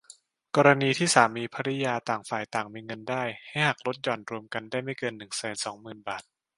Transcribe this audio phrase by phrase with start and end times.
[0.55, 6.23] กรณีที่สามีภริยาต่างฝ่ายต่างมีเงินได้ ให้หักลดหย่อนรวมกันได้ไม่เกิน หนึ่งแสนสองหมื่น บาท